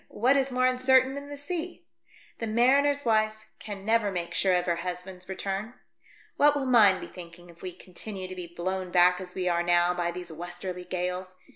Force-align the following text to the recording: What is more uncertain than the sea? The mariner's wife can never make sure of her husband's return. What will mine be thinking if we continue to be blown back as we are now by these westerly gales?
What 0.09 0.35
is 0.35 0.51
more 0.51 0.65
uncertain 0.65 1.13
than 1.13 1.29
the 1.29 1.37
sea? 1.37 1.85
The 2.39 2.47
mariner's 2.47 3.05
wife 3.05 3.45
can 3.59 3.85
never 3.85 4.11
make 4.11 4.33
sure 4.33 4.55
of 4.55 4.65
her 4.65 4.77
husband's 4.77 5.29
return. 5.29 5.75
What 6.37 6.55
will 6.55 6.65
mine 6.65 6.99
be 6.99 7.05
thinking 7.07 7.51
if 7.51 7.61
we 7.61 7.71
continue 7.71 8.27
to 8.27 8.35
be 8.35 8.47
blown 8.47 8.89
back 8.89 9.21
as 9.21 9.35
we 9.35 9.47
are 9.47 9.61
now 9.61 9.93
by 9.93 10.09
these 10.09 10.31
westerly 10.31 10.85
gales? 10.85 11.35